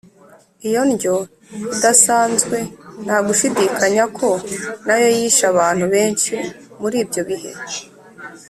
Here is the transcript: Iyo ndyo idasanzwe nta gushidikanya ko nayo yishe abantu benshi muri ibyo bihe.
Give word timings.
Iyo 0.67 0.81
ndyo 0.91 1.15
idasanzwe 1.75 2.57
nta 3.03 3.17
gushidikanya 3.25 4.03
ko 4.17 4.29
nayo 4.85 5.07
yishe 5.17 5.43
abantu 5.53 5.85
benshi 5.93 6.33
muri 6.81 6.95
ibyo 7.03 7.21
bihe. 7.29 7.51